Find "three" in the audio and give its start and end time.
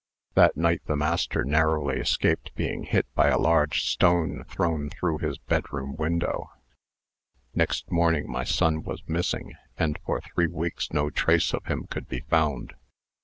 10.19-10.47